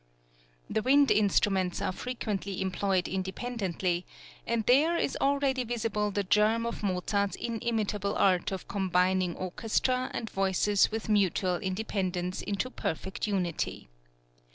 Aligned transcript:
The 0.67 0.81
wind 0.81 1.11
instruments 1.11 1.79
are 1.79 1.91
frequently 1.91 2.59
employed 2.59 3.07
independently; 3.07 4.03
and 4.47 4.65
there 4.65 4.97
is 4.97 5.15
already 5.21 5.63
visible 5.63 6.09
the 6.09 6.23
germ 6.23 6.65
of 6.65 6.81
Mozart's 6.81 7.35
inimitable 7.35 8.15
art 8.15 8.51
of 8.51 8.67
combining 8.67 9.35
orchestra 9.35 10.09
and 10.11 10.27
voices 10.27 10.89
with 10.89 11.07
mutual 11.07 11.57
independence 11.57 12.41
into 12.41 12.71
perfect 12.71 13.27
unity. 13.27 13.89